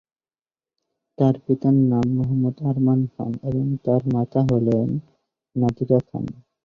তার 1.17 1.35
পিতার 1.43 1.75
নাম 1.91 2.05
মোহাম্মদ 2.17 2.55
আরমান 2.69 2.99
খান 3.13 3.31
এবং 3.49 3.65
তার 3.85 4.01
মাতা 4.13 4.39
হলেন 4.49 4.87
নাদিরা 5.55 5.99
খান। 6.07 6.25